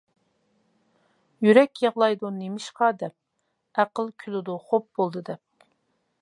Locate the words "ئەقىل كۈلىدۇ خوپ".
3.83-4.89